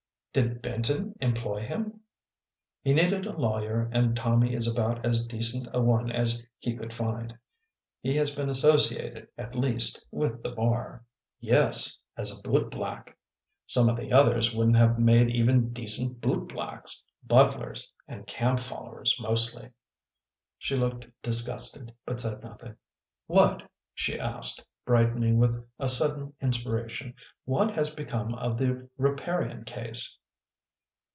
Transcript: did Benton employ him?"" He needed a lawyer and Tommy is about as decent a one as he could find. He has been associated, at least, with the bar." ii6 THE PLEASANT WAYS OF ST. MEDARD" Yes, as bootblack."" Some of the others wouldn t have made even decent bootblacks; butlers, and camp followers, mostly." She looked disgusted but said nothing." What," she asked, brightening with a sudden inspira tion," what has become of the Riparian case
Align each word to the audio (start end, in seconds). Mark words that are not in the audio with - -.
did 0.33 0.61
Benton 0.61 1.13
employ 1.19 1.59
him?"" 1.65 1.99
He 2.85 2.93
needed 2.93 3.25
a 3.25 3.35
lawyer 3.37 3.89
and 3.91 4.15
Tommy 4.15 4.53
is 4.53 4.65
about 4.65 5.05
as 5.05 5.27
decent 5.27 5.67
a 5.73 5.81
one 5.81 6.09
as 6.09 6.41
he 6.57 6.73
could 6.73 6.93
find. 6.93 7.37
He 7.99 8.15
has 8.15 8.33
been 8.33 8.49
associated, 8.49 9.27
at 9.37 9.55
least, 9.55 10.07
with 10.09 10.41
the 10.41 10.51
bar." 10.51 11.03
ii6 11.03 11.41
THE 11.41 11.47
PLEASANT 11.47 11.61
WAYS 11.67 11.67
OF 11.67 11.75
ST. 11.75 11.93
MEDARD" 11.97 12.19
Yes, 12.21 12.31
as 12.37 12.41
bootblack."" 12.71 13.13
Some 13.81 13.89
of 13.89 13.97
the 13.97 14.13
others 14.13 14.55
wouldn 14.55 14.71
t 14.71 14.79
have 14.79 14.97
made 14.97 15.29
even 15.35 15.73
decent 15.73 16.21
bootblacks; 16.21 17.03
butlers, 17.27 17.91
and 18.07 18.25
camp 18.25 18.59
followers, 18.61 19.19
mostly." 19.19 19.69
She 20.57 20.77
looked 20.77 21.07
disgusted 21.21 21.93
but 22.05 22.21
said 22.21 22.41
nothing." 22.41 22.77
What," 23.27 23.69
she 23.93 24.17
asked, 24.17 24.63
brightening 24.85 25.39
with 25.39 25.61
a 25.77 25.89
sudden 25.89 26.33
inspira 26.41 26.87
tion," 26.87 27.15
what 27.43 27.75
has 27.75 27.93
become 27.93 28.33
of 28.35 28.57
the 28.57 28.87
Riparian 28.95 29.65
case 29.65 30.17